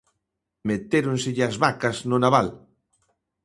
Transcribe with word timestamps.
Metéronselle 0.67 1.43
as 1.49 1.55
vacas 1.63 1.97
no 2.09 2.17
nabal. 2.23 2.47